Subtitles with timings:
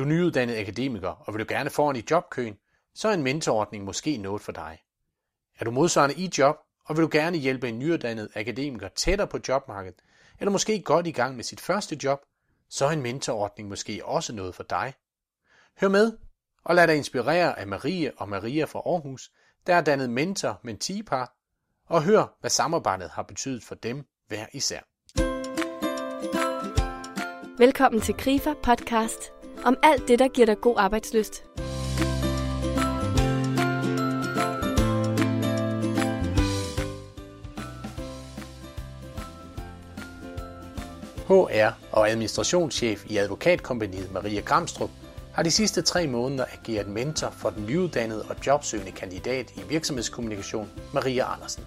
[0.00, 2.56] du nyuddannet akademiker, og vil du gerne foran i jobkøen,
[2.94, 4.78] så er en mentorordning måske noget for dig.
[5.58, 9.38] Er du modsvarende i job, og vil du gerne hjælpe en nyuddannet akademiker tættere på
[9.48, 10.00] jobmarkedet,
[10.38, 12.20] eller måske godt i gang med sit første job,
[12.68, 14.94] så er en mentorordning måske også noget for dig.
[15.80, 16.12] Hør med,
[16.64, 19.30] og lad dig inspirere af Marie og Maria fra Aarhus,
[19.66, 21.36] der er dannet mentor mentee-par,
[21.86, 24.80] og hør, hvad samarbejdet har betydet for dem hver især.
[27.58, 31.44] Velkommen til Grifer podcast om alt det, der giver dig god arbejdsløst.
[41.28, 44.90] HR og administrationschef i advokatkompaniet Maria Gramstrup
[45.34, 50.68] har de sidste tre måneder ageret mentor for den nyuddannede og jobsøgende kandidat i virksomhedskommunikation,
[50.94, 51.64] Maria Andersen.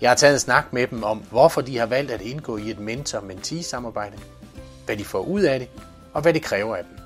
[0.00, 2.70] Jeg har taget en snak med dem om, hvorfor de har valgt at indgå i
[2.70, 4.18] et mentor-mentee-samarbejde,
[4.86, 5.68] hvad de får ud af det,
[6.12, 6.98] og hvad det kræver af dem.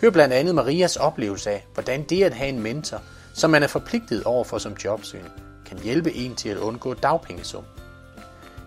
[0.00, 3.02] Hør blandt andet Marias oplevelse af, hvordan det at have en mentor,
[3.34, 5.30] som man er forpligtet over for som jobsøgende,
[5.66, 7.64] kan hjælpe en til at undgå dagpengesum.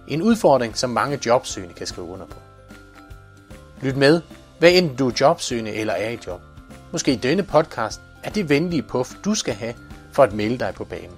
[0.07, 2.37] En udfordring, som mange jobsøgende kan skrive under på.
[3.81, 4.21] Lyt med,
[4.59, 6.41] hvad enten du er jobsøgende eller er i job.
[6.91, 9.73] Måske i denne podcast er det venlige puff, du skal have
[10.11, 11.17] for at melde dig på banen.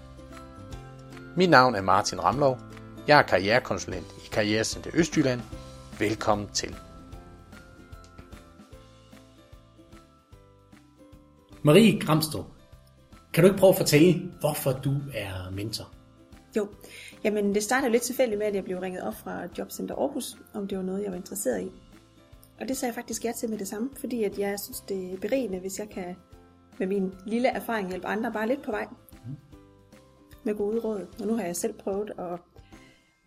[1.36, 2.60] Mit navn er Martin Ramlov.
[3.08, 5.42] Jeg er karrierekonsulent i Karrierecenter Østjylland.
[6.00, 6.76] Velkommen til.
[11.66, 12.46] Marie Gramstrup,
[13.34, 15.94] kan du ikke prøve at fortælle, hvorfor du er mentor?
[16.58, 16.68] Jo,
[17.24, 20.68] jamen det startede lidt tilfældigt med, at jeg blev ringet op fra Jobcenter Aarhus, om
[20.68, 21.72] det var noget, jeg var interesseret i.
[22.60, 25.14] Og det sagde jeg faktisk ja til med det samme, fordi at jeg synes, det
[25.14, 26.16] er berigende, hvis jeg kan
[26.80, 28.88] med min lille erfaring hjælpe andre bare lidt på vej.
[29.26, 29.36] Mm.
[30.44, 31.08] Med gode råd.
[31.20, 32.40] Og nu har jeg selv prøvet at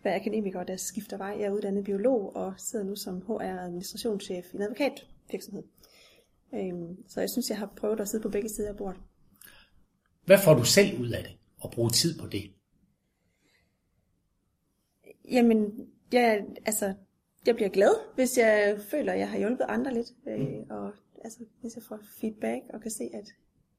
[0.03, 1.35] være akademiker, der skifter vej.
[1.39, 5.63] Jeg er uddannet biolog og sidder nu som HR-administrationschef i en advokatvirksomhed.
[6.53, 9.01] Øhm, så jeg synes, jeg har prøvet at sidde på begge sider af bordet.
[10.25, 12.51] Hvad får du selv ud af det, og bruge tid på det?
[15.31, 16.93] Jamen, jeg, altså,
[17.45, 20.07] jeg bliver glad, hvis jeg føler, at jeg har hjulpet andre lidt.
[20.27, 20.69] Øh, mm.
[20.69, 20.93] og
[21.23, 23.27] altså, hvis jeg får feedback og kan se, at,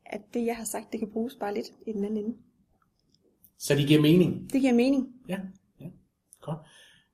[0.06, 2.36] at det, jeg har sagt, det kan bruges bare lidt i den anden ende.
[3.58, 4.52] Så det giver mening?
[4.52, 5.14] Det giver mening.
[5.28, 5.38] Ja,
[5.80, 5.86] ja.
[6.40, 6.58] godt.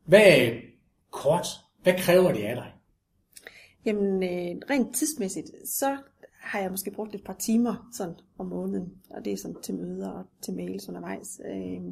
[0.05, 0.51] Hvad,
[1.11, 1.47] kort,
[1.83, 2.73] hvad kræver det af dig?
[3.87, 5.99] Jamen, øh, rent tidsmæssigt, så
[6.41, 9.75] har jeg måske brugt et par timer sådan om måneden, og det er sådan til
[9.75, 11.41] møder og til mails undervejs.
[11.45, 11.83] Øh,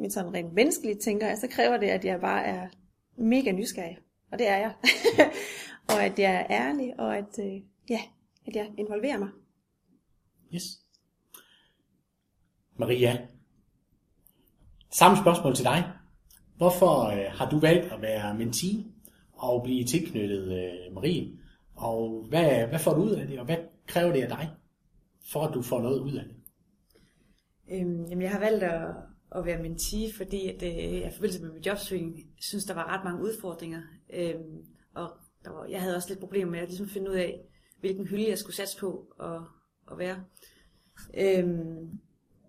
[0.00, 2.68] men sådan rent menneskeligt tænker jeg, så kræver det, at jeg bare er
[3.16, 3.98] mega nysgerrig,
[4.32, 4.74] og det er jeg.
[5.94, 8.00] og at jeg er ærlig, og at, øh, ja,
[8.46, 9.28] at jeg involverer mig.
[10.54, 10.62] Yes.
[12.76, 13.26] Maria,
[14.90, 15.84] samme spørgsmål til dig.
[16.56, 18.84] Hvorfor øh, har du valgt at være mentee
[19.40, 21.32] og blive tilknyttet øh, Marie?
[21.74, 23.56] Og hvad, hvad får du ud af det, og hvad
[23.86, 24.50] kræver det af dig,
[25.32, 26.34] for at du får noget ud af det?
[27.70, 28.94] Øhm, jamen, jeg har valgt at,
[29.36, 32.98] at være mentee, fordi at, øh, jeg i forbindelse med min jobsøgning synes, der var
[32.98, 33.82] ret mange udfordringer.
[34.12, 34.64] Øhm,
[34.94, 35.10] og
[35.44, 37.40] der var, jeg havde også lidt problemer med at ligesom finde ud af,
[37.80, 39.40] hvilken hylde jeg skulle satse på at,
[39.92, 40.24] at være.
[41.14, 41.98] Øhm,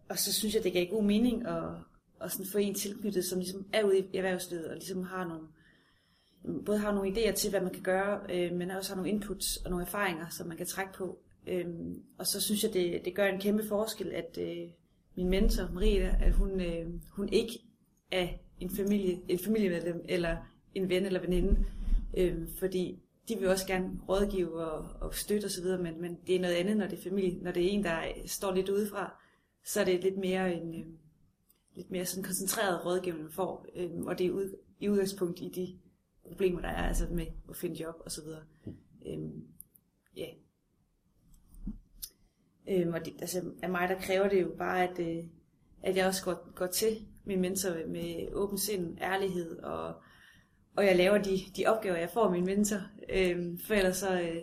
[0.10, 1.64] og så synes jeg, det gav god mening at,
[2.22, 5.48] at sådan få en tilknyttet, som ligesom er ude i erhvervslivet, og ligesom har nogle,
[6.66, 9.58] både har nogle idéer til, hvad man kan gøre, øh, men også har nogle inputs
[9.58, 11.20] og nogle erfaringer, som man kan trække på.
[11.48, 14.70] Øhm, og så synes jeg, det, det gør en kæmpe forskel, at øh,
[15.16, 17.60] min mentor, Marie, at hun, øh, hun ikke
[18.12, 18.28] er
[18.60, 20.38] en, familie, en familiemedlem, eller
[20.76, 21.66] en ven eller veninde,
[22.18, 26.40] øh, fordi de vil også gerne rådgive og, og støtte osv., men, men det er
[26.40, 27.44] noget andet, når det er familie.
[27.44, 29.22] Når det er en, der står lidt udefra,
[29.66, 30.86] så er det lidt mere en øh,
[31.76, 35.50] lidt mere sådan koncentreret rådgivning, man får, øh, og det er ud, i udgangspunkt i
[35.56, 35.80] de
[36.28, 38.44] problemer, der er altså med at finde job og så videre.
[39.08, 39.48] Øhm,
[40.16, 40.28] ja.
[42.70, 45.24] Øhm, og det, altså, af mig, der kræver det jo bare, at, øh,
[45.84, 49.96] at jeg også går, går til min mentor med åben sind, ærlighed, og,
[50.76, 52.80] og jeg laver de, de opgaver, jeg får af min mentor.
[53.10, 54.42] Øhm, for ellers så, øh,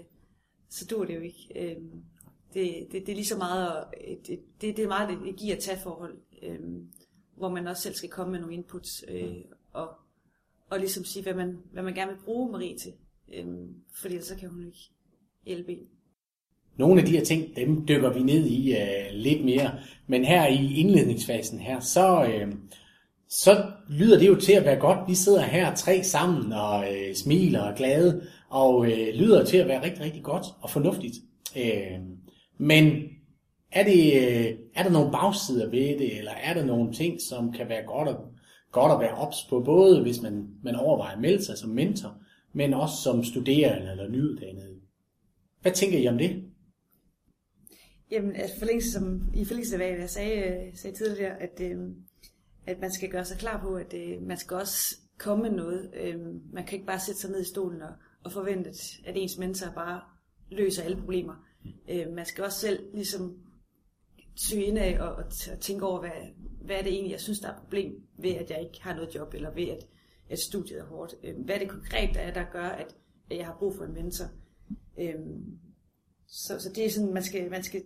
[0.68, 1.52] så dur det jo ikke.
[1.56, 2.04] Øhm,
[2.54, 3.84] det, det, det er lige så meget,
[4.26, 6.92] det, det, det er meget et, et give og tage forhold, øhm,
[7.36, 9.88] hvor man også selv skal komme med nogle inputs, øh, og
[10.70, 12.92] og ligesom sige, hvad man, hvad man gerne vil bruge Marie til.
[13.34, 14.90] Øhm, fordi så kan hun ikke
[15.46, 15.78] hjælpe en.
[16.76, 19.70] Nogle af de her ting, dem dykker vi ned i øh, lidt mere.
[20.06, 22.52] Men her i indledningsfasen her, så, øh,
[23.28, 24.98] så lyder det jo til at være godt.
[25.08, 29.68] Vi sidder her tre sammen og øh, smiler og glade, og øh, lyder til at
[29.68, 31.14] være rigtig, rigtig godt og fornuftigt.
[31.56, 31.98] Øh,
[32.58, 33.02] men
[33.72, 37.52] er, det, øh, er der nogle bagsider ved det, eller er der nogle ting, som
[37.52, 38.16] kan være godt at
[38.72, 42.14] godt at være ops på, både hvis man, man overvejer at melde sig som mentor,
[42.52, 44.80] men også som studerende eller nyuddannet
[45.62, 46.44] Hvad tænker I om det?
[48.10, 51.76] Jamen, altså forlængelse, som, i forlængelse af, hvad jeg sagde, øh, sagde tidligere, at, øh,
[52.66, 55.90] at man skal gøre sig klar på, at øh, man skal også komme med noget.
[55.94, 56.20] Øh,
[56.52, 57.92] man kan ikke bare sætte sig ned i stolen og,
[58.24, 58.70] og forvente,
[59.04, 60.00] at ens mentor bare
[60.50, 61.34] løser alle problemer.
[61.88, 63.36] Øh, man skal også selv ligesom
[64.38, 66.10] søge ind af og, og tænke over, hvad,
[66.62, 68.94] hvad er det egentlig, jeg synes, der er et problem ved, at jeg ikke har
[68.94, 69.86] noget job, eller ved, at,
[70.28, 71.14] at studiet er hårdt.
[71.24, 72.96] Øh, hvad er det konkret, der er, der gør, at,
[73.30, 74.26] at jeg har brug for en mentor?
[74.98, 75.14] Øh,
[76.26, 77.82] så, så det er sådan, man skal, man skal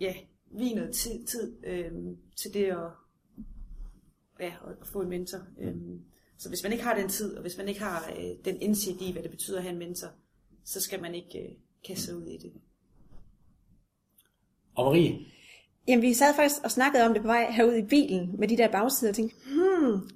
[0.00, 0.14] ja,
[0.50, 1.92] vige noget tid, tid øh,
[2.36, 2.90] til det at,
[4.40, 5.38] ja, at få en mentor.
[5.60, 5.76] Øh,
[6.38, 9.02] så hvis man ikke har den tid, og hvis man ikke har øh, den indsigt
[9.02, 10.08] i, hvad det betyder at have en mentor,
[10.64, 11.54] så skal man ikke øh,
[11.86, 12.52] kaste ud i det.
[14.74, 15.18] Og Marie?
[15.88, 18.56] Jamen, vi sad faktisk og snakkede om det på vej herude i bilen med de
[18.56, 20.08] der bagsider og tænkte, hmm,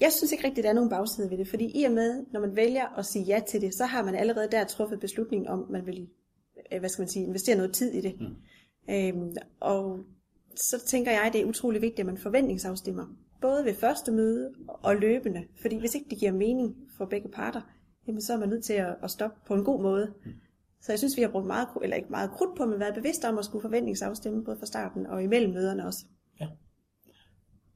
[0.00, 2.40] jeg synes ikke rigtigt, der er nogen bagside ved det, fordi i og med, når
[2.40, 5.66] man vælger at sige ja til det, så har man allerede der truffet beslutningen om,
[5.70, 6.08] man vil
[6.72, 8.20] øh, hvad skal man sige, investere noget tid i det.
[8.20, 8.94] Mm.
[8.94, 10.00] Øhm, og
[10.56, 13.06] så tænker jeg, det er utrolig vigtigt, at man forventningsafstemmer.
[13.40, 15.44] Både ved første møde og løbende.
[15.60, 17.60] Fordi hvis ikke det giver mening for begge parter,
[18.06, 20.12] jamen så er man nødt til at, at stoppe på en god måde.
[20.24, 20.32] Mm.
[20.86, 23.24] Så jeg synes, vi har brugt meget, eller ikke meget krudt på, men været bevidst
[23.24, 26.04] om at skulle forventningsafstemme, både fra starten og imellem møderne også.
[26.40, 26.46] Ja.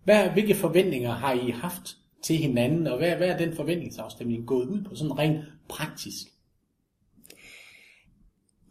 [0.05, 4.67] Hvad, hvilke forventninger har I haft til hinanden, og hvad, hvad er den forventningsafstemning gået
[4.67, 6.27] ud på, sådan rent praktisk?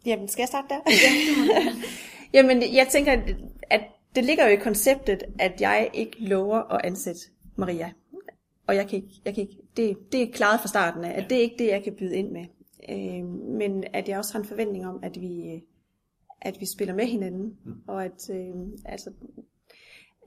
[0.06, 0.80] Jamen, skal jeg starte der?
[2.34, 3.12] Jamen, jeg tænker,
[3.70, 3.80] at
[4.14, 7.20] det ligger jo i konceptet, at jeg ikke lover at ansætte
[7.56, 7.92] Maria.
[8.66, 11.30] Og jeg kan ikke, jeg kan ikke, det, det er klaret fra starten af, at
[11.30, 12.44] det er ikke det, jeg kan byde ind med.
[12.88, 15.62] Øh, men at jeg også har en forventning om, at vi,
[16.40, 17.74] at vi spiller med hinanden, mm.
[17.86, 18.54] og at, øh,
[18.84, 19.12] altså,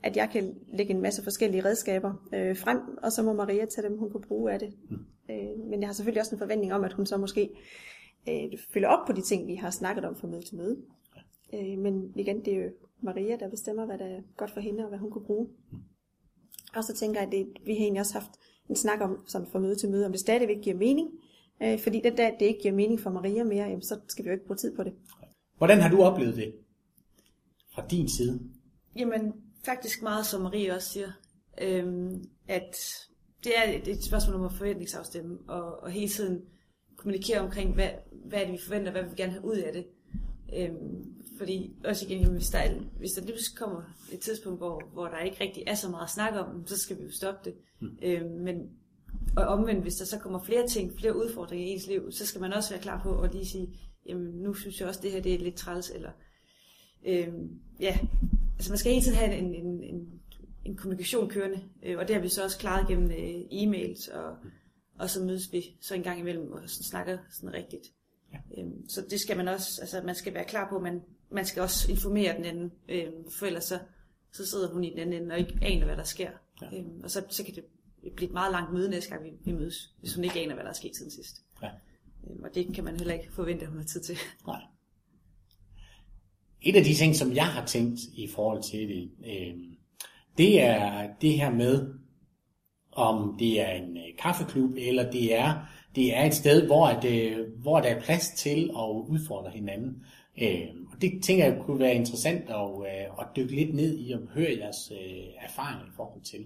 [0.03, 3.87] at jeg kan lægge en masse forskellige redskaber øh, frem, og så må Maria tage
[3.87, 4.73] dem, hun kunne bruge af det.
[4.89, 4.97] Mm.
[5.29, 7.49] Øh, men jeg har selvfølgelig også en forventning om, at hun så måske
[8.29, 10.77] øh, følger op på de ting, vi har snakket om fra møde til møde.
[11.53, 12.69] Øh, men igen, det er jo
[13.01, 15.47] Maria, der bestemmer, hvad der er godt for hende, og hvad hun kunne bruge.
[15.71, 15.77] Mm.
[16.75, 18.31] Og så tænker jeg, at det, vi har egentlig også haft
[18.69, 21.09] en snak om, sådan fra møde til møde, om det stadigvæk giver mening,
[21.63, 24.29] Øh, fordi den dag, det ikke giver mening for Maria mere, jamen, så skal vi
[24.29, 24.93] jo ikke bruge tid på det.
[25.57, 26.53] Hvordan har du oplevet det
[27.73, 28.39] fra din side?
[28.95, 29.33] Jamen,
[29.65, 31.11] faktisk meget som Marie også siger,
[31.61, 32.75] øhm, at
[33.43, 36.41] det er et spørgsmål om at forventningsafstemme, og, og hele tiden
[36.95, 37.89] kommunikere omkring, hvad,
[38.25, 39.85] hvad er det, vi forventer, hvad vi vil gerne have ud af det.
[40.57, 43.81] Øhm, fordi også igen, jamen, hvis, der, er, hvis der lige kommer
[44.11, 46.97] et tidspunkt, hvor, hvor der ikke rigtig er så meget at snakke om, så skal
[46.97, 47.53] vi jo stoppe det.
[47.79, 47.97] Mm.
[48.01, 48.55] Øhm, men
[49.37, 52.41] og omvendt, hvis der så kommer flere ting, flere udfordringer i ens liv, så skal
[52.41, 55.21] man også være klar på at lige sige, jamen nu synes jeg også, det her
[55.21, 56.11] det er lidt træls, eller
[57.05, 57.97] øhm, ja,
[58.55, 60.21] altså man skal hele tiden have en, en, en,
[60.65, 64.37] en kommunikation kørende, øh, og det har vi så også klaret gennem øh, e-mails, og,
[64.99, 67.87] og så mødes vi så en gang imellem og sådan snakker sådan rigtigt.
[68.33, 68.61] Ja.
[68.61, 71.01] Øhm, så det skal man også, altså man skal være klar på, man,
[71.31, 73.79] man skal også informere den anden, øhm, for ellers så,
[74.31, 76.29] så sidder hun i den anden ende og ikke aner, hvad der sker.
[76.61, 76.77] Ja.
[76.77, 77.63] Øhm, og så, så kan det
[78.15, 80.63] blive et meget langt møde næste gang, vi, vi mødes, hvis hun ikke aner, hvad
[80.63, 81.35] der er sket siden sidst.
[81.61, 81.69] Ja.
[82.29, 84.17] Øhm, og det kan man heller ikke forvente, at hun har tid til.
[84.47, 84.61] Nej.
[86.61, 89.55] Et af de ting, som jeg har tænkt i forhold til det, øh,
[90.37, 91.93] det er det her med,
[92.91, 95.65] om det er en øh, kaffeklub, eller det er,
[95.95, 100.05] det er et sted, hvor, at, øh, hvor der er plads til at udfordre hinanden.
[100.41, 104.11] Øh, og det tænker jeg kunne være interessant at, øh, at dykke lidt ned i
[104.11, 106.45] og høre jeres øh, erfaringer i forhold til.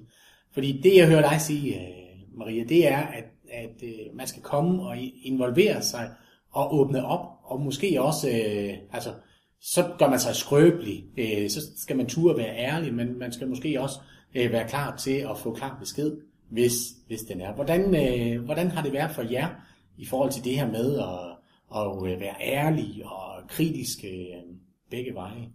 [0.57, 4.41] Fordi det, jeg hører dig sige, øh, Maria, det er, at, at øh, man skal
[4.41, 6.09] komme og involvere sig
[6.51, 9.09] og åbne op, og måske også, øh, altså,
[9.61, 13.47] så gør man sig skrøbelig, øh, så skal man turde være ærlig, men man skal
[13.47, 13.99] måske også
[14.33, 16.17] være klar til at få klar besked,
[16.49, 16.73] hvis,
[17.07, 17.53] hvis den er.
[17.53, 17.81] Hvordan,
[18.45, 19.49] hvordan har det været for jer
[19.97, 23.97] i forhold til det her med at, at være ærlig og kritisk
[24.89, 25.49] begge veje?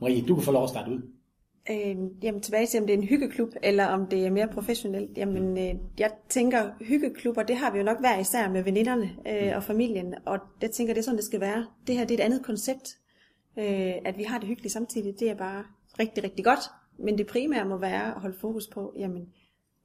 [0.00, 1.02] Marie, du kan få lov at starte ud.
[1.70, 5.18] Øh, jamen tilbage til, om det er en hyggeklub, eller om det er mere professionelt.
[5.18, 9.46] Jamen, øh, jeg tænker, hyggeklubber, det har vi jo nok hver især med veninderne øh,
[9.46, 9.56] mm.
[9.56, 11.66] og familien, og det tænker, det er sådan, det skal være.
[11.86, 12.98] Det her, det er et andet koncept.
[13.58, 15.64] Øh, at vi har det hyggeligt samtidig, det er bare
[15.98, 16.60] rigtig, rigtig godt.
[16.98, 19.28] Men det primære må være at holde fokus på, jamen,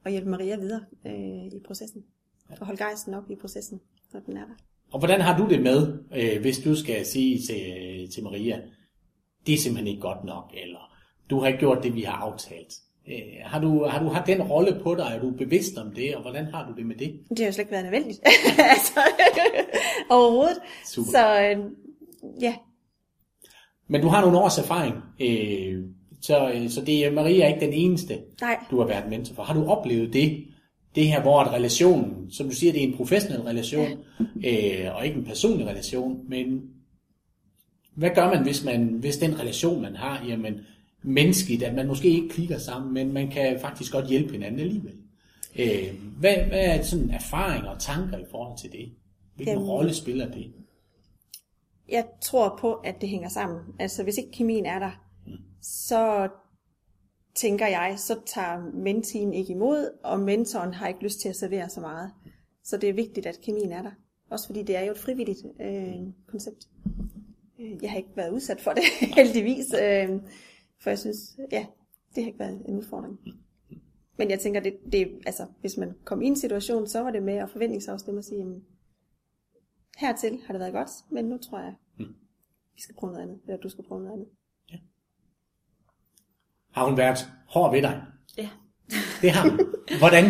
[0.05, 2.03] at hjælpe Maria videre øh, i processen.
[2.49, 3.81] Og holde gejsten op i processen,
[4.13, 4.53] når den er der.
[4.91, 8.61] Og hvordan har du det med, øh, hvis du skal sige til, til Maria,
[9.45, 10.96] det er simpelthen ikke godt nok, eller
[11.29, 12.73] du har ikke gjort det, vi har aftalt.
[13.07, 15.11] Øh, har, du, har du haft den rolle på dig?
[15.15, 17.19] Er du bevidst om det, og hvordan har du det med det?
[17.29, 18.19] Det har jo slet ikke været nødvendigt.
[18.73, 18.99] altså,
[20.09, 20.57] overhovedet.
[20.85, 21.11] Super.
[21.11, 21.71] Så øh,
[22.41, 22.55] ja.
[23.87, 25.83] Men du har nogle års erfaring, øh,
[26.21, 28.57] så, så det er Maria er ikke den eneste, Nej.
[28.71, 29.43] du har været mentor for.
[29.43, 30.45] Har du oplevet det,
[30.95, 33.87] det her, hvor relationen, som du siger, det er en professionel relation,
[34.45, 36.61] øh, og ikke en personlig relation, men
[37.95, 40.53] hvad gør man, hvis, man, hvis den relation, man har, jamen,
[41.07, 44.95] menneskeligt, at man måske ikke klikker sammen, men man kan faktisk godt hjælpe hinanden alligevel.
[45.59, 48.91] Øh, hvad, hvad er sådan erfaringer og tanker i forhold til det?
[49.35, 50.53] Hvilken Jamen, rolle spiller det?
[51.89, 53.59] Jeg tror på, at det hænger sammen.
[53.79, 54.91] Altså hvis ikke kemien er der,
[55.27, 55.33] mm.
[55.61, 56.29] så
[57.35, 61.69] tænker jeg, så tager mentien ikke imod, og mentoren har ikke lyst til at servere
[61.69, 62.11] så meget.
[62.63, 63.91] Så det er vigtigt, at kemien er der.
[64.29, 65.95] Også fordi det er jo et frivilligt øh,
[66.27, 66.67] koncept.
[67.59, 68.83] Øh, jeg har ikke været udsat for det,
[69.17, 69.73] heldigvis.
[69.81, 70.09] Øh,
[70.79, 71.65] for jeg synes, ja,
[72.15, 73.19] det har ikke været en udfordring.
[74.17, 77.23] Men jeg tænker, det, det, altså, hvis man kom i en situation, så var det
[77.23, 78.63] med at forventningsafstemme og sige, jamen,
[79.97, 82.15] hertil har det været godt, men nu tror jeg, mm.
[82.75, 84.27] vi skal prøve noget andet, eller du skal prøve noget andet.
[84.71, 84.77] Ja.
[86.71, 87.17] Har hun været
[87.47, 88.03] hård ved dig?
[88.37, 88.49] Ja.
[89.21, 89.59] Det har hun.
[89.99, 90.25] Hvordan?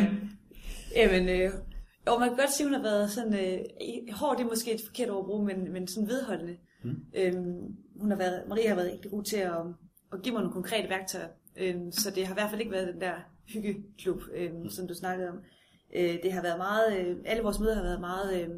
[0.96, 1.52] Jamen, øh,
[2.08, 3.66] jo, man kan godt sige, at hun har været sådan, øh,
[4.14, 6.58] hård det er måske et forkert ord at bruge, men, men sådan vedholdende.
[6.84, 7.06] Mm.
[7.16, 9.62] Øhm, hun har været, Maria har været rigtig god til at,
[10.14, 12.94] at give mig nogle konkrete værktøjer, øhm, så det har i hvert fald ikke været
[12.94, 14.70] den der hyggeklub, øhm, mm.
[14.70, 15.40] som du snakkede om.
[15.96, 18.50] Øh, det har været meget, øh, alle vores møder har været meget øh,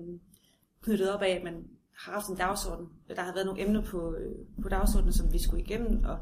[0.81, 1.53] knyttet op af, at man
[1.97, 2.87] har haft en dagsorden.
[3.09, 6.17] Der har været nogle emner på, øh, på dagsordenen, som vi skulle igennem, og,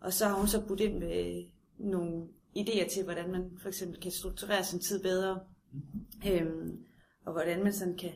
[0.00, 1.44] og så har hun så budt ind med
[1.78, 5.40] nogle idéer til, hvordan man for eksempel kan strukturere sin tid bedre,
[6.28, 6.78] øhm,
[7.26, 8.10] og hvordan man sådan kan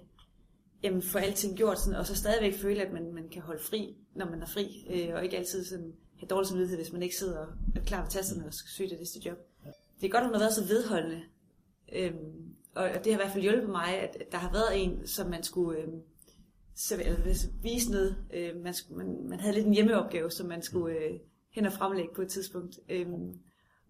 [0.82, 3.96] jamen, få alting gjort, sådan, og så stadigvæk føle, at man, man kan holde fri,
[4.14, 7.16] når man er fri, øh, og ikke altid sådan have dårlig samvittighed, hvis man ikke
[7.16, 9.38] sidder og er klar ved tasterne og skal søge det næste job.
[10.00, 11.22] Det er godt, at hun har været så vedholdende,
[11.92, 15.30] øhm, og det har i hvert fald hjulpet mig, at, der har været en, som
[15.30, 16.02] man skulle øhm,
[16.74, 16.96] så,
[17.62, 18.16] vise noget.
[18.34, 21.72] Øhm, man, skulle, man, man havde lidt en hjemmeopgave, som man skulle øh, hen og
[21.72, 22.80] fremlægge på et tidspunkt.
[22.88, 23.40] Øhm,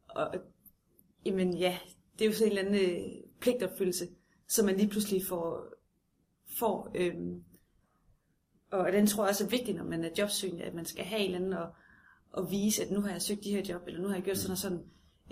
[0.08, 0.34] og
[1.24, 1.78] jamen ja,
[2.18, 4.08] det er jo sådan en eller anden øh, pligtopfyldelse,
[4.48, 5.74] som man lige pludselig får,
[6.58, 7.44] får øhm,
[8.70, 11.20] og den tror jeg også er vigtig, når man er jobsøgende, at man skal have
[11.20, 11.74] en eller anden og,
[12.32, 14.38] og vise, at nu har jeg søgt de her job, eller nu har jeg gjort
[14.38, 14.82] sådan og sådan.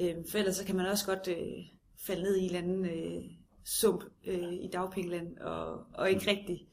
[0.01, 1.65] Øhm, for ellers så kan man også godt øh,
[2.07, 3.25] falde ned i en eller anden øh,
[3.65, 6.69] sump øh, i dagpengeland, og, og ikke rigtig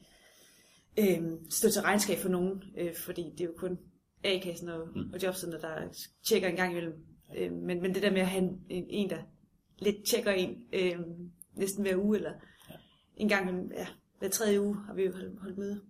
[0.98, 3.78] øh, stå til regnskab for nogen, øh, fordi det er jo kun
[4.24, 5.12] A-kassen og, mm.
[5.12, 7.06] og jobcenter, der tjekker en gang imellem.
[7.36, 9.22] Øh, men, men det der med at have en, en, en der
[9.78, 10.98] lidt tjekker en øh,
[11.54, 12.32] næsten hver uge, eller
[12.70, 12.74] ja.
[13.16, 13.86] en gang ja,
[14.18, 15.80] hver tredje uge har vi jo holdt, holdt møde.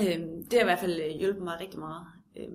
[0.00, 2.06] Øh, det har i hvert fald øh, hjulpet mig rigtig meget.
[2.36, 2.48] Øh.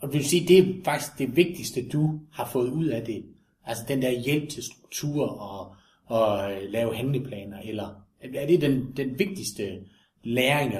[0.00, 3.24] Og vil sige, det er faktisk det vigtigste, du har fået ud af det.
[3.64, 8.92] Altså den der hjælp til struktur og, og øh, lave handleplaner, eller er det den,
[8.96, 9.84] den vigtigste
[10.24, 10.74] læring,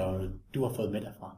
[0.54, 1.36] du har fået med derfra?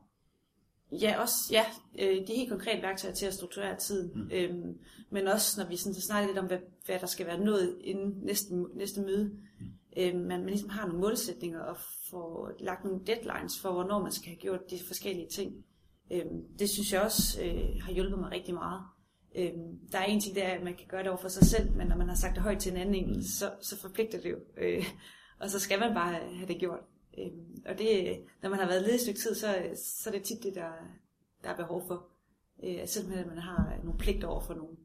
[0.93, 1.65] Ja, også ja,
[1.99, 4.11] øh, de helt konkrete værktøjer til at strukturere tiden.
[4.15, 4.31] Mm.
[4.33, 4.79] Øhm,
[5.11, 7.79] men også når vi sådan, så snakker lidt om, hvad, hvad der skal være nået
[7.85, 9.25] inden næste, næste møde.
[9.61, 9.67] Mm.
[9.97, 11.77] Øhm, man, man ligesom har nogle målsætninger og
[12.11, 15.65] får lagt nogle deadlines for, hvornår man skal have gjort de forskellige ting.
[16.13, 18.83] Øhm, det synes jeg også øh, har hjulpet mig rigtig meget.
[19.37, 21.47] Øhm, der er en ting, der er, at man kan gøre det over for sig
[21.47, 23.23] selv, men når man har sagt det højt til en anden, mm.
[23.23, 24.37] så, så forpligter det jo.
[24.57, 24.85] Øh,
[25.41, 26.81] og så skal man bare have det gjort.
[27.19, 30.23] Øhm, og det, når man har været ledig et stykke tid, så, så er det
[30.23, 30.71] tit det, der,
[31.43, 32.07] der er behov for.
[32.65, 34.77] Øh, selvom man har nogle pligter over for nogen.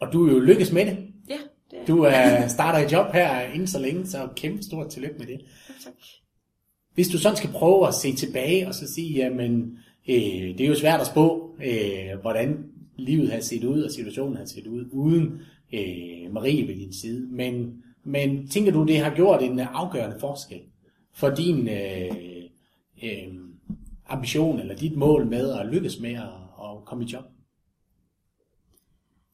[0.00, 1.14] Og du er jo lykkes med det.
[1.28, 1.38] Ja,
[1.70, 5.18] det er Du er, starter i job her inden så længe, så kæmpe stort tillykke
[5.18, 5.40] med det.
[5.68, 5.94] Ja, tak.
[6.94, 10.68] Hvis du sådan skal prøve at se tilbage og så sige, jamen, øh, det er
[10.68, 14.88] jo svært at spå, øh, hvordan livet har set ud, og situationen har set ud,
[14.92, 15.40] uden
[15.72, 17.28] øh, Marie ved din side.
[17.30, 20.62] Men men tænker du, det har gjort en afgørende forskel
[21.12, 22.44] for din øh,
[23.02, 23.34] øh,
[24.06, 27.24] ambition eller dit mål med at lykkes med at, at komme i job?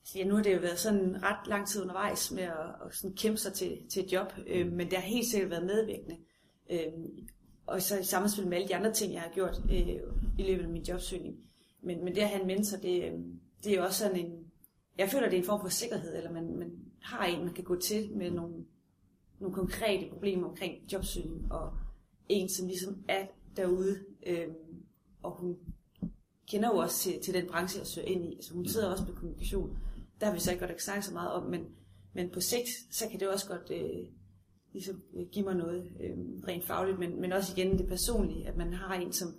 [0.00, 2.94] Altså, ja, nu har det jo været sådan ret lang tid undervejs med at, at
[2.94, 6.16] sådan kæmpe sig til, til et job, øh, men det har helt sikkert været medvirkende.
[6.70, 6.78] Øh,
[7.70, 9.88] og så i samspil med alle de andre ting, jeg har gjort øh,
[10.38, 11.36] i løbet af min jobsøgning.
[11.82, 13.18] Men, men det at have en mentor, det, øh,
[13.64, 14.46] det er også sådan en...
[14.98, 16.70] Jeg føler, det er en form for sikkerhed, eller man, man,
[17.02, 18.54] har en, man kan gå til med nogle,
[19.40, 21.72] nogle konkrete problemer omkring jobsøgning, og
[22.28, 24.48] en, som ligesom er derude, øh,
[25.22, 25.56] og hun
[26.48, 28.34] kender jo også til, til den branche, jeg søger ind i.
[28.34, 29.78] Altså hun sidder også med kommunikation.
[30.20, 31.66] Der har vi så ikke godt ikke snakket så meget om, men,
[32.12, 34.06] men på sigt, så kan det også godt øh,
[34.72, 36.16] ligesom, øh, give mig noget øh,
[36.48, 39.34] rent fagligt, men, men også igen det personlige, at man har en, som,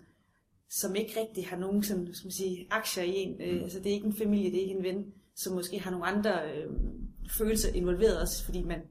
[0.70, 3.42] som ikke rigtig har nogen sådan, skal man sige, aktier i en.
[3.42, 5.92] Øh, altså det er ikke en familie, det er ikke en ven, som måske har
[5.92, 6.72] nogle andre øh,
[7.30, 8.82] følelser involveret også, fordi man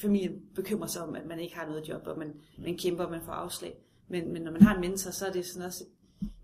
[0.00, 3.10] familien bekymrer sig om, at man ikke har noget job, og man, man kæmper, og
[3.10, 3.74] man får afslag.
[4.08, 5.84] Men, men når man har en mentor, så er det sådan også,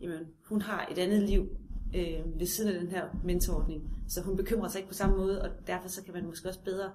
[0.01, 1.49] jamen, hun har et andet liv
[1.97, 5.43] øh, ved siden af den her mentorordning, så hun bekymrer sig ikke på samme måde,
[5.43, 6.91] og derfor så kan man måske også bedre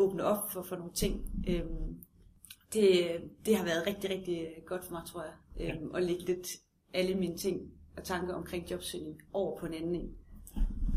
[0.00, 1.44] åbne op for, for nogle ting.
[1.48, 1.96] Øhm,
[2.72, 3.16] det,
[3.46, 5.34] det har været rigtig, rigtig godt for mig, tror jeg.
[5.60, 6.48] Øhm, at lægge lidt
[6.94, 10.10] alle mine ting og tanker omkring jobsøgning over på en anden en.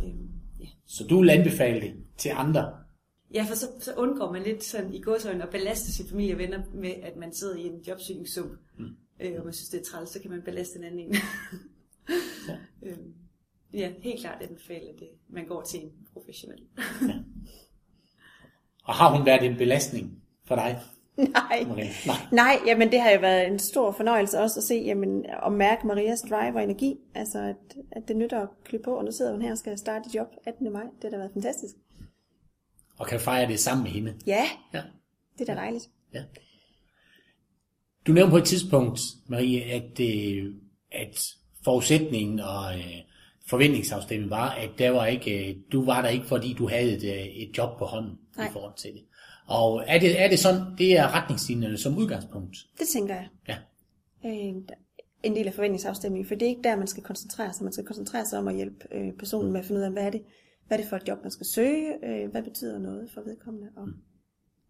[0.04, 0.30] Øhm,
[0.60, 0.68] ja.
[0.86, 2.78] Så du vil anbefale det til andre?
[3.34, 6.40] Ja, for så, så undgår man lidt sådan i godsøjne at belaste sin familie og
[6.40, 8.96] venner med, at man sidder i en jobsøgningssum, mm.
[9.20, 11.16] øh, og man synes, det er træls, så kan man belaste en anden en.
[12.48, 12.58] ja.
[12.90, 13.14] øhm,
[13.74, 16.64] ja, helt klart anbefale, at det, man går til en professionel.
[17.02, 17.20] ja.
[18.84, 20.80] Og har hun været en belastning for dig?
[21.18, 21.66] Nej.
[21.72, 21.88] Okay.
[22.06, 22.16] Nej.
[22.32, 25.88] Nej, jamen det har jo været en stor fornøjelse også at se, jamen, og mærke
[25.88, 26.98] Marias drive og energi.
[27.16, 29.78] Altså, at, at det nytter at klippe på, og nu sidder hun her og skal
[29.78, 30.74] starte et job 18.
[30.74, 30.84] maj.
[30.84, 31.76] Det har da været fantastisk.
[32.98, 34.14] Og kan fejre det sammen med hende.
[34.28, 34.82] Ja, ja.
[35.38, 35.90] det er da dejligt.
[36.14, 36.24] Ja.
[38.08, 40.54] Du nævnte på et tidspunkt, Marie, at, øh,
[40.92, 41.28] at
[41.64, 42.98] forudsætningen og øh,
[43.48, 47.44] forventningsafstemningen var, at der var ikke, øh, du var der ikke, fordi du havde et,
[47.44, 48.48] et job på hånden Nej.
[48.48, 49.02] i forhold til det.
[49.48, 52.58] Og er det, er det sådan, det er retningslinjerne som udgangspunkt?
[52.80, 53.28] Det tænker jeg.
[53.48, 53.58] Ja.
[54.26, 54.54] Øh,
[55.24, 57.64] en del af forventningsafstemningen, for det er ikke der, man skal koncentrere sig.
[57.64, 60.04] Man skal koncentrere sig om at hjælpe øh, personen med at finde ud af, hvad
[60.04, 60.22] er det,
[60.68, 63.68] hvad er det for et job, man skal søge, øh, hvad betyder noget for vedkommende.
[63.76, 63.94] Og, mm.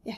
[0.06, 0.16] ja.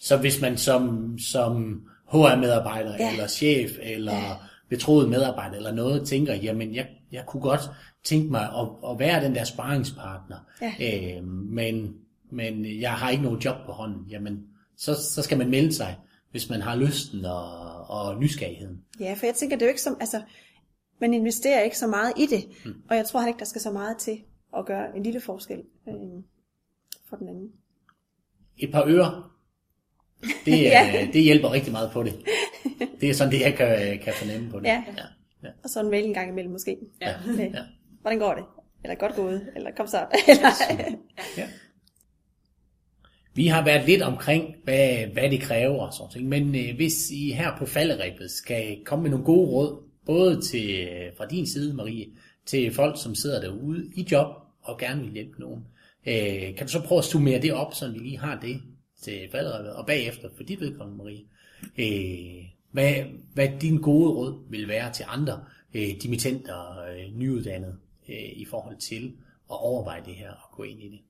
[0.00, 1.82] Så hvis man som, som
[2.12, 3.10] HR-medarbejder, ja.
[3.12, 4.46] eller chef, eller.
[4.70, 7.60] Betroet medarbejder, eller noget, tænker, jamen jeg, jeg kunne godt
[8.04, 11.16] tænke mig at, at være den der sparringspartner, ja.
[11.18, 11.94] øh, men
[12.30, 14.46] men jeg har ikke nogen job på hånden, jamen,
[14.76, 15.98] så, så skal man melde sig,
[16.30, 18.84] hvis man har lysten og, og nysgerrigheden.
[19.00, 20.22] Ja, for jeg tænker, det er jo ikke som, altså,
[21.00, 22.82] man investerer ikke så meget i det, hmm.
[22.90, 24.18] og jeg tror ikke, der skal så meget til
[24.56, 25.94] at gøre en lille forskel øh,
[27.08, 27.52] for den anden.
[28.58, 29.32] Et par ører,
[30.44, 31.08] det, ja.
[31.12, 32.14] det hjælper rigtig meget på det.
[33.00, 34.66] Det er sådan det, jeg kan, kan fornemme på det.
[34.66, 34.84] Ja.
[34.96, 35.02] Ja.
[35.42, 35.48] ja.
[35.64, 36.76] Og så en mail en gang imellem måske.
[37.00, 37.14] Ja.
[37.38, 37.48] ja.
[38.00, 38.44] Hvordan går det?
[38.84, 39.46] Eller godt gået?
[39.56, 40.06] Eller kom så.
[41.36, 41.46] ja.
[43.34, 46.28] Vi har været lidt omkring, hvad, hvad det kræver og sådan ting.
[46.28, 50.88] Men øh, hvis I her på falderæbet skal komme med nogle gode råd, både til,
[51.16, 52.06] fra din side, Marie,
[52.46, 54.26] til folk, som sidder derude i job
[54.62, 55.64] og gerne vil hjælpe nogen,
[56.06, 58.62] øh, kan du så prøve at summere det op, så vi lige har det
[59.02, 61.24] til falderæbet, og bagefter for dit vedkommende, Marie,
[61.78, 62.94] øh, hvad,
[63.34, 67.76] hvad din gode råd vil være til andre øh, dimittenter og øh, nyuddannede
[68.08, 69.16] øh, i forhold til
[69.50, 71.00] at overveje det her og gå ind i det.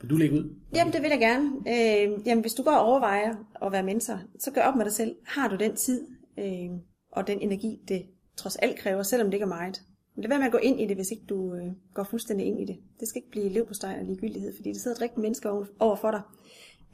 [0.00, 0.54] Vil du lægge ud?
[0.74, 1.50] Jamen, det vil jeg gerne.
[1.66, 4.92] Øh, jamen, hvis du går og overvejer at være mentor, så gør op med dig
[4.92, 5.16] selv.
[5.24, 6.06] Har du den tid
[6.38, 6.70] øh,
[7.12, 9.82] og den energi, det trods alt kræver, selvom det ikke er meget?
[10.16, 12.60] Lad være med at gå ind i det, hvis ikke du øh, går fuldstændig ind
[12.60, 12.76] i det.
[13.00, 15.50] Det skal ikke blive liv på steg og ligegyldighed, fordi det sidder et rigtigt menneske
[15.50, 16.22] over, over for dig.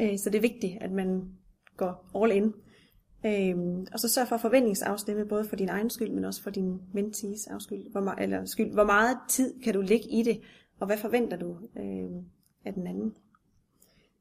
[0.01, 1.29] Øh, så det er vigtigt, at man
[1.77, 2.53] går all in.
[3.27, 6.51] Øh, og så sørg for at forventningsafstemme, både for din egen skyld, men også for
[6.51, 7.91] din mentees afskyld.
[7.91, 8.73] Hvor, meget, eller skyld.
[8.73, 10.41] Hvor meget tid kan du lægge i det,
[10.81, 11.57] og hvad forventer du?
[11.77, 12.23] Øh,
[12.65, 13.15] af den anden.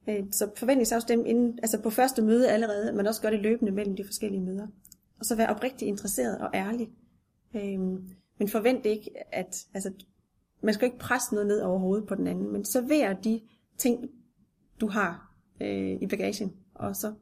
[0.10, 3.96] Øh, så forventningsafstemme inden, altså på første møde allerede, men også gør det løbende mellem
[3.96, 4.68] de forskellige møder.
[5.20, 6.90] Og så være oprigtigt interesseret og ærlig.
[7.56, 7.80] Øh,
[8.38, 9.92] men forvent ikke, at altså,
[10.62, 13.42] man skal ikke presse noget ned over hovedet på den anden, men server de
[13.78, 14.10] ting,
[14.82, 15.33] du har
[15.64, 17.14] øh, i bagagen, og så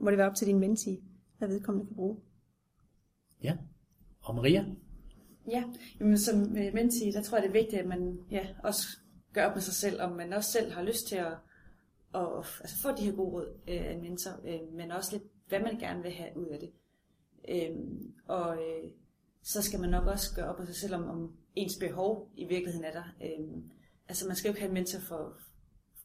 [0.00, 0.98] må det være op til din mentee,
[1.38, 2.16] hvad vedkommende kan bruge.
[3.42, 3.56] Ja,
[4.20, 4.64] og Maria?
[5.50, 5.64] Ja,
[6.00, 6.38] jamen, som
[6.74, 8.98] mentee, der tror jeg, det er vigtigt, at man ja, også
[9.32, 11.32] gøre op med sig selv, om man også selv har lyst til at,
[12.14, 15.24] at altså få de her gode råd øh, af en mentor, øh, men også lidt,
[15.48, 16.70] hvad man gerne vil have ud af det.
[17.48, 17.76] Øh,
[18.26, 18.90] og øh,
[19.42, 22.44] så skal man nok også gøre op med sig selv, om, om ens behov i
[22.44, 23.04] virkeligheden er der.
[23.22, 23.62] Øh,
[24.08, 25.38] altså man skal jo ikke have en mentor for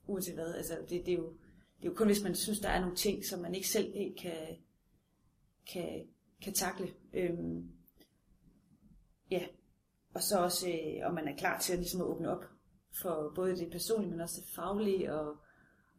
[0.08, 0.54] uanset hvad.
[0.54, 1.34] Altså det, det, er jo,
[1.78, 3.94] det er jo kun, hvis man synes, der er nogle ting, som man ikke selv
[3.94, 4.58] helt kan,
[5.74, 6.08] kan,
[6.42, 6.94] kan takle.
[7.14, 7.72] Øhm,
[9.32, 9.42] ja,
[10.14, 12.44] og så også, øh, om man er klar til at, ligesom at åbne op
[13.02, 15.36] for både det personlige, men også det faglige, og,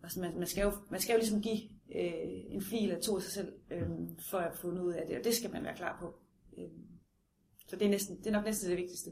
[0.02, 1.60] og så man, man, skal jo, man skal jo ligesom give
[1.94, 3.88] øh, en fli eller to af sig selv, øh,
[4.30, 6.14] for at få noget ud af det, og det skal man være klar på.
[6.58, 6.70] Øh,
[7.68, 9.10] så det er, næsten, det er nok næsten det vigtigste.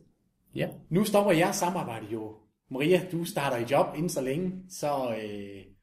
[0.55, 2.37] Ja, nu stopper jeres samarbejde jo.
[2.69, 5.76] Maria, du starter i job inden så længe, så øh,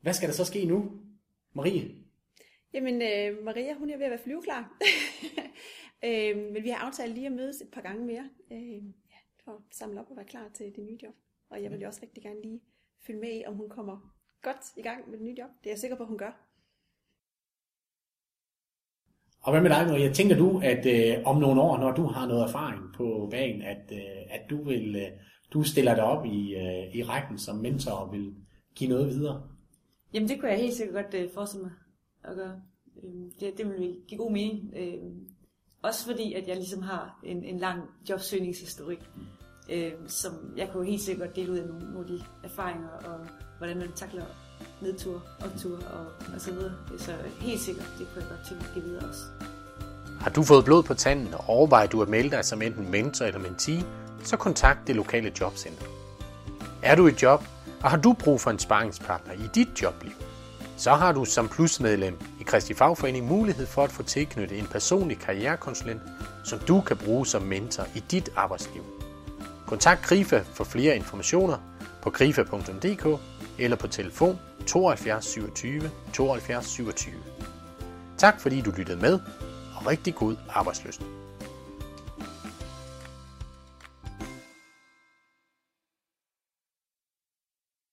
[0.00, 0.92] hvad skal der så ske nu?
[1.52, 1.90] Marie?
[2.74, 4.78] Jamen, øh, Maria, hun er ved at være flyveklar.
[6.06, 8.30] øh, men vi har aftalt lige at mødes et par gange mere.
[8.52, 8.82] Øh,
[9.44, 11.14] for at samle op og være klar til det nye job.
[11.50, 12.60] Og jeg vil jo også rigtig gerne lige
[13.06, 15.50] følge med i, om hun kommer godt i gang med det nye job.
[15.64, 16.46] Det er jeg sikker på, hun gør.
[19.42, 20.12] Og hvad med dig, Maria?
[20.12, 23.92] Tænker du, at øh, om nogle år, når du har noget erfaring på banen, at,
[23.92, 25.10] øh, at du vil øh,
[25.52, 28.34] du stiller dig op i, øh, i rækken som mentor og vil
[28.74, 29.48] give noget videre?
[30.14, 31.72] Jamen det kunne jeg helt sikkert godt øh, forestille mig
[32.24, 32.60] at gøre.
[33.04, 34.72] Øh, det, det vil give god mening.
[34.76, 34.98] Øh,
[35.82, 39.00] også fordi, at jeg ligesom har en, en lang jobsøgningshistorik.
[39.70, 42.88] øh, som jeg kunne helt sikkert godt dele ud af nogle, nogle af de erfaringer,
[42.88, 43.26] og
[43.58, 44.24] hvordan man takler
[44.82, 46.72] nedtur, optur og, og så videre.
[46.98, 49.22] Så helt sikkert, det kunne jeg godt tænke at give videre også.
[50.20, 53.24] Har du fået blod på tanden, og overvejer du at melde dig som enten mentor
[53.24, 53.84] eller mentee,
[54.24, 55.84] så kontakt det lokale jobcenter.
[56.82, 57.44] Er du i job,
[57.82, 60.12] og har du brug for en sparringspartner i dit jobliv,
[60.76, 65.18] så har du som plusmedlem i Kristi Fagforening mulighed for at få tilknyttet en personlig
[65.18, 66.02] karrierekonsulent,
[66.44, 68.82] som du kan bruge som mentor i dit arbejdsliv.
[69.66, 71.58] Kontakt Grifa for flere informationer
[72.02, 73.20] på grifa.dk
[73.58, 77.14] eller på telefon 72 27 72 27.
[78.18, 79.18] Tak fordi du lyttede med,
[79.76, 81.02] og rigtig god arbejdsløst.